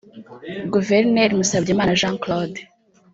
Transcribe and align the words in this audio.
Guverineri 0.73 1.37
Musabyimana 1.39 1.97
Jean 1.99 2.15
Claude 2.23 2.61